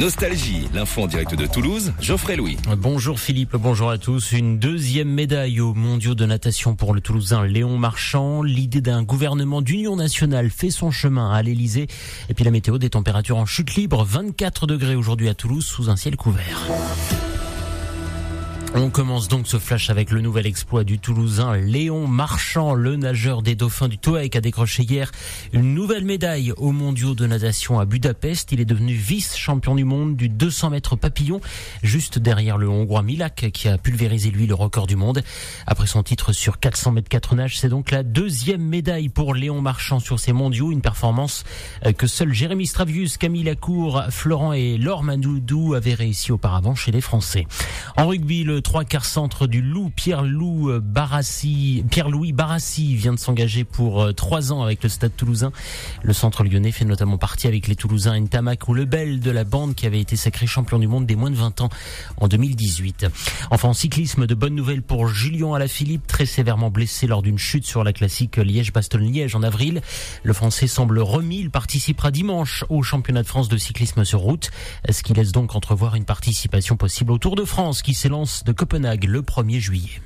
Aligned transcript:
Nostalgie, 0.00 0.66
l'info 0.72 1.02
en 1.02 1.06
direct 1.06 1.34
de 1.34 1.44
Toulouse, 1.44 1.92
Geoffrey 2.00 2.34
Louis. 2.34 2.56
Bonjour 2.78 3.20
Philippe, 3.20 3.54
bonjour 3.56 3.90
à 3.90 3.98
tous. 3.98 4.32
Une 4.32 4.58
deuxième 4.58 5.10
médaille 5.10 5.60
aux 5.60 5.74
mondiaux 5.74 6.14
de 6.14 6.24
natation 6.24 6.74
pour 6.74 6.94
le 6.94 7.02
Toulousain 7.02 7.44
Léon 7.44 7.76
Marchand. 7.76 8.42
L'idée 8.42 8.80
d'un 8.80 9.02
gouvernement 9.02 9.60
d'union 9.60 9.96
nationale 9.96 10.48
fait 10.48 10.70
son 10.70 10.90
chemin 10.90 11.30
à 11.30 11.42
l'Elysée. 11.42 11.86
Et 12.30 12.34
puis 12.34 12.46
la 12.46 12.50
météo 12.50 12.78
des 12.78 12.88
températures 12.88 13.36
en 13.36 13.44
chute 13.44 13.74
libre, 13.74 14.02
24 14.02 14.66
degrés 14.66 14.96
aujourd'hui 14.96 15.28
à 15.28 15.34
Toulouse 15.34 15.66
sous 15.66 15.90
un 15.90 15.96
ciel 15.96 16.16
couvert. 16.16 16.62
On 18.76 18.88
commence 18.88 19.26
donc 19.26 19.48
ce 19.48 19.58
flash 19.58 19.90
avec 19.90 20.12
le 20.12 20.20
nouvel 20.20 20.46
exploit 20.46 20.84
du 20.84 21.00
Toulousain 21.00 21.56
Léon 21.56 22.06
Marchand, 22.06 22.74
le 22.74 22.94
nageur 22.94 23.42
des 23.42 23.56
dauphins 23.56 23.88
du 23.88 23.98
TOEIC 23.98 24.36
a 24.36 24.40
décroché 24.40 24.84
hier 24.84 25.10
une 25.52 25.74
nouvelle 25.74 26.04
médaille 26.04 26.52
aux 26.56 26.70
mondiaux 26.70 27.16
de 27.16 27.26
natation 27.26 27.80
à 27.80 27.84
Budapest. 27.84 28.52
Il 28.52 28.60
est 28.60 28.64
devenu 28.64 28.94
vice-champion 28.94 29.74
du 29.74 29.84
monde 29.84 30.16
du 30.16 30.28
200 30.28 30.70
mètres 30.70 30.94
papillon, 30.94 31.40
juste 31.82 32.20
derrière 32.20 32.58
le 32.58 32.68
Hongrois 32.68 33.02
Milak 33.02 33.50
qui 33.52 33.66
a 33.66 33.76
pulvérisé 33.76 34.30
lui 34.30 34.46
le 34.46 34.54
record 34.54 34.86
du 34.86 34.94
monde. 34.94 35.20
Après 35.66 35.88
son 35.88 36.04
titre 36.04 36.32
sur 36.32 36.60
400 36.60 36.92
mètres 36.92 37.08
4 37.08 37.34
nages, 37.34 37.58
c'est 37.58 37.68
donc 37.68 37.90
la 37.90 38.04
deuxième 38.04 38.62
médaille 38.62 39.08
pour 39.08 39.34
Léon 39.34 39.60
Marchand 39.60 39.98
sur 39.98 40.20
ces 40.20 40.32
mondiaux, 40.32 40.70
une 40.70 40.80
performance 40.80 41.42
euh, 41.86 41.92
que 41.92 42.06
seuls 42.06 42.32
Jérémy 42.32 42.68
Stravius, 42.68 43.16
Camille 43.16 43.44
Lacour, 43.44 44.04
Florent 44.10 44.52
et 44.52 44.78
Laure 44.78 45.02
Manoudou 45.02 45.74
avaient 45.74 45.94
réussi 45.94 46.30
auparavant 46.30 46.76
chez 46.76 46.92
les 46.92 47.00
Français. 47.00 47.48
En 47.96 48.06
rugby, 48.06 48.44
trois 48.60 48.84
quarts 48.84 49.04
centre 49.04 49.46
du 49.46 49.62
Loup, 49.62 49.90
Pierre-Louis 49.94 50.72
euh, 50.72 50.80
Barassi, 50.80 51.84
Pierre-Louis 51.90 52.32
Barassi 52.32 52.94
vient 52.94 53.12
de 53.12 53.18
s'engager 53.18 53.64
pour 53.64 54.02
euh, 54.02 54.12
trois 54.12 54.52
ans 54.52 54.62
avec 54.62 54.82
le 54.82 54.88
Stade 54.88 55.16
Toulousain. 55.16 55.52
Le 56.02 56.12
centre 56.12 56.44
lyonnais 56.44 56.70
fait 56.70 56.84
notamment 56.84 57.18
partie 57.18 57.46
avec 57.46 57.68
les 57.68 57.76
Toulousains 57.76 58.18
Ntamak 58.18 58.68
ou 58.68 58.74
Lebel 58.74 59.20
de 59.20 59.30
la 59.30 59.44
bande 59.44 59.74
qui 59.74 59.86
avait 59.86 60.00
été 60.00 60.16
sacré 60.16 60.46
champion 60.46 60.78
du 60.78 60.86
monde 60.86 61.06
des 61.06 61.16
moins 61.16 61.30
de 61.30 61.36
20 61.36 61.60
ans 61.62 61.68
en 62.18 62.28
2018. 62.28 63.06
Enfin, 63.50 63.68
en 63.68 63.74
cyclisme, 63.74 64.26
de 64.26 64.34
bonnes 64.34 64.54
nouvelles 64.54 64.82
pour 64.82 65.08
Julien 65.08 65.54
Alaphilippe, 65.54 66.06
très 66.06 66.26
sévèrement 66.26 66.70
blessé 66.70 67.06
lors 67.06 67.22
d'une 67.22 67.38
chute 67.38 67.66
sur 67.66 67.84
la 67.84 67.92
classique 67.92 68.36
Liège-Bastogne-Liège 68.36 69.34
en 69.34 69.42
avril. 69.42 69.80
Le 70.22 70.32
Français 70.32 70.66
semble 70.66 70.98
remis. 70.98 71.40
Il 71.40 71.50
participera 71.50 72.10
dimanche 72.10 72.64
au 72.68 72.82
championnat 72.82 73.22
de 73.22 73.28
France 73.28 73.48
de 73.48 73.56
cyclisme 73.56 74.04
sur 74.04 74.20
route, 74.20 74.50
ce 74.88 75.02
qui 75.02 75.14
laisse 75.14 75.32
donc 75.32 75.54
entrevoir 75.54 75.94
une 75.94 76.04
participation 76.04 76.76
possible 76.76 77.12
au 77.12 77.18
Tour 77.18 77.36
de 77.36 77.44
France 77.44 77.82
qui 77.82 77.94
s'élance 77.94 78.44
de 78.44 78.49
Copenhague 78.52 79.04
le 79.04 79.22
1er 79.22 79.60
juillet. 79.60 80.00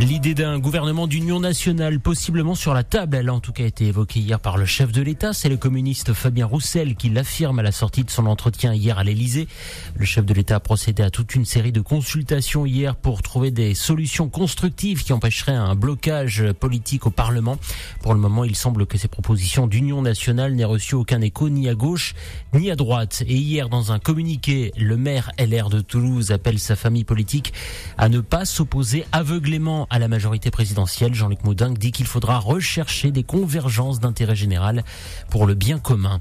L'idée 0.00 0.32
d'un 0.32 0.60
gouvernement 0.60 1.08
d'union 1.08 1.40
nationale 1.40 1.98
possiblement 1.98 2.54
sur 2.54 2.72
la 2.72 2.84
table, 2.84 3.16
elle 3.16 3.28
a 3.28 3.34
en 3.34 3.40
tout 3.40 3.50
cas 3.50 3.64
été 3.64 3.86
évoquée 3.86 4.20
hier 4.20 4.38
par 4.38 4.56
le 4.56 4.64
chef 4.64 4.92
de 4.92 5.02
l'État. 5.02 5.32
C'est 5.32 5.48
le 5.48 5.56
communiste 5.56 6.12
Fabien 6.12 6.46
Roussel 6.46 6.94
qui 6.94 7.10
l'affirme 7.10 7.58
à 7.58 7.64
la 7.64 7.72
sortie 7.72 8.04
de 8.04 8.10
son 8.10 8.26
entretien 8.26 8.72
hier 8.72 8.96
à 8.96 9.02
l'Élysée. 9.02 9.48
Le 9.96 10.04
chef 10.04 10.24
de 10.24 10.32
l'État 10.32 10.54
a 10.54 10.60
procédé 10.60 11.02
à 11.02 11.10
toute 11.10 11.34
une 11.34 11.44
série 11.44 11.72
de 11.72 11.80
consultations 11.80 12.64
hier 12.64 12.94
pour 12.94 13.22
trouver 13.22 13.50
des 13.50 13.74
solutions 13.74 14.28
constructives 14.28 15.02
qui 15.02 15.12
empêcheraient 15.12 15.50
un 15.50 15.74
blocage 15.74 16.44
politique 16.52 17.04
au 17.04 17.10
Parlement. 17.10 17.58
Pour 18.00 18.14
le 18.14 18.20
moment, 18.20 18.44
il 18.44 18.54
semble 18.54 18.86
que 18.86 18.98
ces 18.98 19.08
propositions 19.08 19.66
d'union 19.66 20.00
nationale 20.00 20.54
n'aient 20.54 20.64
reçu 20.64 20.94
aucun 20.94 21.20
écho 21.22 21.48
ni 21.48 21.68
à 21.68 21.74
gauche 21.74 22.14
ni 22.54 22.70
à 22.70 22.76
droite. 22.76 23.24
Et 23.26 23.34
hier, 23.34 23.68
dans 23.68 23.90
un 23.90 23.98
communiqué, 23.98 24.72
le 24.76 24.96
maire 24.96 25.32
LR 25.40 25.70
de 25.70 25.80
Toulouse 25.80 26.30
appelle 26.30 26.60
sa 26.60 26.76
famille 26.76 27.04
politique 27.04 27.52
à 27.96 28.08
ne 28.08 28.20
pas 28.20 28.44
s'opposer 28.44 29.04
aveuglément 29.10 29.87
à 29.90 29.98
la 29.98 30.08
majorité 30.08 30.50
présidentielle. 30.50 31.14
Jean-Luc 31.14 31.44
Moudin 31.44 31.70
dit 31.70 31.92
qu'il 31.92 32.06
faudra 32.06 32.38
rechercher 32.38 33.10
des 33.10 33.22
convergences 33.22 34.00
d'intérêt 34.00 34.36
général 34.36 34.84
pour 35.30 35.46
le 35.46 35.54
bien 35.54 35.78
commun. 35.78 36.20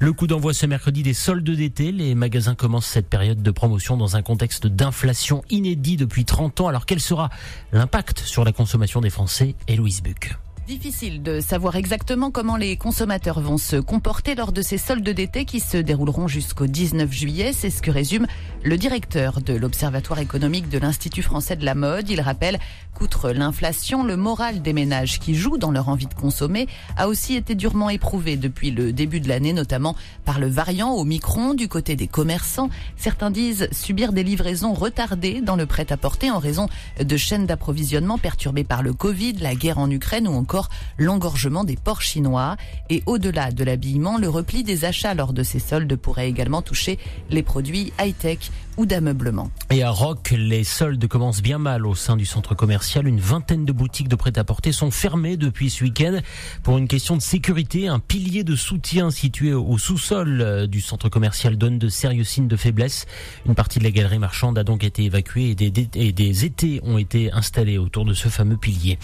Le 0.00 0.12
coup 0.12 0.26
d'envoi 0.26 0.54
ce 0.54 0.66
mercredi 0.66 1.02
des 1.02 1.14
soldes 1.14 1.48
d'été. 1.48 1.92
Les 1.92 2.14
magasins 2.14 2.54
commencent 2.54 2.86
cette 2.86 3.08
période 3.08 3.42
de 3.42 3.50
promotion 3.50 3.96
dans 3.96 4.16
un 4.16 4.22
contexte 4.22 4.66
d'inflation 4.66 5.42
inédit 5.50 5.96
depuis 5.96 6.24
30 6.24 6.60
ans. 6.60 6.68
Alors 6.68 6.86
quel 6.86 7.00
sera 7.00 7.30
l'impact 7.72 8.20
sur 8.20 8.44
la 8.44 8.52
consommation 8.52 9.00
des 9.00 9.10
Français? 9.10 9.54
Louise 9.68 10.02
Buc 10.02 10.36
Difficile 10.66 11.22
de 11.22 11.38
savoir 11.38 11.76
exactement 11.76 12.32
comment 12.32 12.56
les 12.56 12.76
consommateurs 12.76 13.38
vont 13.38 13.56
se 13.56 13.76
comporter 13.76 14.34
lors 14.34 14.50
de 14.50 14.62
ces 14.62 14.78
soldes 14.78 15.08
d'été 15.08 15.44
qui 15.44 15.60
se 15.60 15.76
dérouleront 15.76 16.26
jusqu'au 16.26 16.66
19 16.66 17.12
juillet. 17.12 17.52
C'est 17.52 17.70
ce 17.70 17.80
que 17.80 17.92
résume 17.92 18.26
le 18.64 18.76
directeur 18.76 19.40
de 19.42 19.52
l'Observatoire 19.52 20.18
économique 20.18 20.68
de 20.68 20.78
l'Institut 20.78 21.22
français 21.22 21.54
de 21.54 21.64
la 21.64 21.76
mode. 21.76 22.10
Il 22.10 22.20
rappelle 22.20 22.58
qu'outre 22.94 23.30
l'inflation, 23.30 24.02
le 24.02 24.16
moral 24.16 24.60
des 24.60 24.72
ménages 24.72 25.20
qui 25.20 25.36
jouent 25.36 25.56
dans 25.56 25.70
leur 25.70 25.88
envie 25.88 26.06
de 26.06 26.14
consommer 26.14 26.66
a 26.96 27.06
aussi 27.06 27.36
été 27.36 27.54
durement 27.54 27.88
éprouvé 27.88 28.36
depuis 28.36 28.72
le 28.72 28.92
début 28.92 29.20
de 29.20 29.28
l'année, 29.28 29.52
notamment 29.52 29.94
par 30.24 30.40
le 30.40 30.48
variant 30.48 30.96
Omicron 30.96 31.54
du 31.54 31.68
côté 31.68 31.94
des 31.94 32.08
commerçants. 32.08 32.70
Certains 32.96 33.30
disent 33.30 33.68
subir 33.70 34.12
des 34.12 34.24
livraisons 34.24 34.74
retardées 34.74 35.42
dans 35.42 35.54
le 35.54 35.66
prêt-à-porter 35.66 36.32
en 36.32 36.40
raison 36.40 36.68
de 36.98 37.16
chaînes 37.16 37.46
d'approvisionnement 37.46 38.18
perturbées 38.18 38.64
par 38.64 38.82
le 38.82 38.92
Covid, 38.92 39.34
la 39.34 39.54
guerre 39.54 39.78
en 39.78 39.88
Ukraine 39.88 40.26
ou 40.26 40.32
encore 40.32 40.55
l'engorgement 40.98 41.64
des 41.64 41.76
ports 41.76 42.02
chinois. 42.02 42.56
Et 42.90 43.02
au-delà 43.06 43.50
de 43.50 43.64
l'habillement, 43.64 44.18
le 44.18 44.28
repli 44.28 44.64
des 44.64 44.84
achats 44.84 45.14
lors 45.14 45.32
de 45.32 45.42
ces 45.42 45.58
soldes 45.58 45.96
pourrait 45.96 46.28
également 46.28 46.62
toucher 46.62 46.98
les 47.30 47.42
produits 47.42 47.92
high-tech 48.00 48.50
ou 48.76 48.86
d'ameublement. 48.86 49.50
Et 49.70 49.82
à 49.82 49.90
Roc, 49.90 50.34
les 50.36 50.64
soldes 50.64 51.06
commencent 51.06 51.42
bien 51.42 51.58
mal 51.58 51.86
au 51.86 51.94
sein 51.94 52.16
du 52.16 52.26
centre 52.26 52.54
commercial. 52.54 53.06
Une 53.06 53.20
vingtaine 53.20 53.64
de 53.64 53.72
boutiques 53.72 54.08
de 54.08 54.16
prêt-à-porter 54.16 54.72
sont 54.72 54.90
fermées 54.90 55.36
depuis 55.36 55.70
ce 55.70 55.84
week-end 55.84 56.20
pour 56.62 56.78
une 56.78 56.88
question 56.88 57.16
de 57.16 57.22
sécurité. 57.22 57.88
Un 57.88 57.98
pilier 57.98 58.44
de 58.44 58.54
soutien 58.54 59.10
situé 59.10 59.54
au 59.54 59.78
sous-sol 59.78 60.40
euh, 60.40 60.66
du 60.66 60.80
centre 60.80 61.08
commercial 61.08 61.56
donne 61.56 61.78
de 61.78 61.88
sérieux 61.88 62.24
signes 62.24 62.48
de 62.48 62.56
faiblesse. 62.56 63.06
Une 63.46 63.54
partie 63.54 63.78
de 63.78 63.84
la 63.84 63.90
galerie 63.90 64.18
marchande 64.18 64.58
a 64.58 64.64
donc 64.64 64.84
été 64.84 65.04
évacuée 65.04 65.50
et 65.50 65.54
des, 65.54 65.88
et 65.94 66.12
des 66.12 66.44
étés 66.44 66.80
ont 66.84 66.98
été 66.98 67.32
installés 67.32 67.78
autour 67.78 68.04
de 68.04 68.14
ce 68.14 68.28
fameux 68.28 68.56
pilier. 68.56 68.98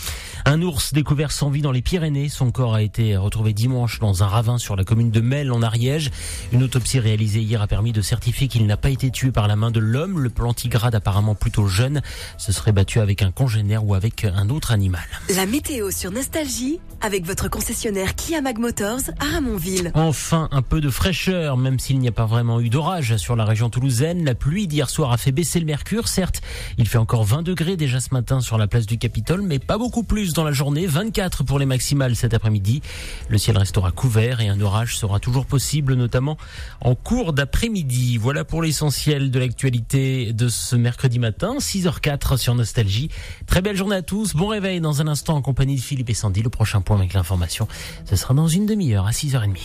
Un 0.44 0.60
ours 0.62 0.92
découvert 0.92 1.32
sans 1.32 1.50
vie 1.50 1.62
dans 1.62 1.72
les 1.72 1.82
Pyrénées. 1.82 2.28
Son 2.28 2.50
corps 2.50 2.74
a 2.74 2.82
été 2.82 3.16
retrouvé 3.16 3.52
dimanche 3.52 3.98
dans 4.00 4.22
un 4.22 4.26
ravin 4.26 4.58
sur 4.58 4.76
la 4.76 4.84
commune 4.84 5.10
de 5.10 5.20
Mel 5.20 5.52
en 5.52 5.62
Ariège. 5.62 6.10
Une 6.52 6.62
autopsie 6.62 6.98
réalisée 6.98 7.40
hier 7.40 7.62
a 7.62 7.66
permis 7.66 7.92
de 7.92 8.02
certifier 8.02 8.48
qu'il 8.48 8.66
n'a 8.66 8.76
pas 8.76 8.90
été 8.90 9.10
tué 9.10 9.30
par 9.30 9.48
la 9.48 9.56
main 9.62 9.70
de 9.70 9.78
l'homme. 9.78 10.18
Le 10.18 10.28
plantigrade 10.28 10.96
apparemment 10.96 11.36
plutôt 11.36 11.68
jeune 11.68 12.02
se 12.36 12.50
serait 12.50 12.72
battu 12.72 12.98
avec 12.98 13.22
un 13.22 13.30
congénère 13.30 13.86
ou 13.86 13.94
avec 13.94 14.24
un 14.24 14.50
autre 14.50 14.72
animal. 14.72 15.04
La 15.36 15.46
météo 15.46 15.92
sur 15.92 16.10
Nostalgie 16.10 16.80
avec 17.00 17.24
votre 17.24 17.48
concessionnaire 17.48 18.16
Kia 18.16 18.40
Mag 18.40 18.58
Motors 18.58 19.10
à 19.20 19.24
Ramonville. 19.34 19.92
Enfin, 19.94 20.48
un 20.50 20.62
peu 20.62 20.80
de 20.80 20.90
fraîcheur, 20.90 21.56
même 21.56 21.78
s'il 21.78 22.00
n'y 22.00 22.08
a 22.08 22.12
pas 22.12 22.26
vraiment 22.26 22.60
eu 22.60 22.70
d'orage 22.70 23.16
sur 23.18 23.36
la 23.36 23.44
région 23.44 23.70
toulousaine. 23.70 24.24
La 24.24 24.34
pluie 24.34 24.66
d'hier 24.66 24.90
soir 24.90 25.12
a 25.12 25.16
fait 25.16 25.30
baisser 25.30 25.60
le 25.60 25.66
mercure. 25.66 26.08
Certes, 26.08 26.40
il 26.78 26.88
fait 26.88 26.98
encore 26.98 27.22
20 27.22 27.42
degrés 27.42 27.76
déjà 27.76 28.00
ce 28.00 28.12
matin 28.12 28.40
sur 28.40 28.58
la 28.58 28.66
place 28.66 28.86
du 28.86 28.98
Capitole, 28.98 29.42
mais 29.42 29.60
pas 29.60 29.78
beaucoup 29.78 30.02
plus 30.02 30.32
dans 30.32 30.44
la 30.44 30.52
journée. 30.52 30.86
24 30.86 31.44
pour 31.44 31.60
les 31.60 31.66
maximales 31.66 32.16
cet 32.16 32.34
après-midi. 32.34 32.82
Le 33.28 33.38
ciel 33.38 33.56
restera 33.56 33.92
couvert 33.92 34.40
et 34.40 34.48
un 34.48 34.60
orage 34.60 34.96
sera 34.96 35.20
toujours 35.20 35.46
possible, 35.46 35.94
notamment 35.94 36.36
en 36.80 36.96
cours 36.96 37.32
d'après-midi. 37.32 38.18
Voilà 38.18 38.44
pour 38.44 38.62
l'essentiel 38.62 39.30
de 39.30 39.38
l'actualité 39.52 40.32
de 40.32 40.48
ce 40.48 40.76
mercredi 40.76 41.18
matin, 41.18 41.56
6h04 41.58 42.38
sur 42.38 42.54
Nostalgie. 42.54 43.10
Très 43.46 43.60
belle 43.60 43.76
journée 43.76 43.96
à 43.96 44.02
tous. 44.02 44.34
Bon 44.34 44.46
réveil 44.46 44.80
dans 44.80 45.02
un 45.02 45.06
instant 45.06 45.36
en 45.36 45.42
compagnie 45.42 45.76
de 45.76 45.80
Philippe 45.82 46.08
et 46.08 46.14
Sandy. 46.14 46.40
Le 46.40 46.48
prochain 46.48 46.80
point 46.80 46.96
avec 46.96 47.12
l'information. 47.12 47.68
Ce 48.06 48.16
sera 48.16 48.32
dans 48.32 48.48
une 48.48 48.64
demi-heure 48.64 49.06
à 49.06 49.10
6h30. 49.10 49.58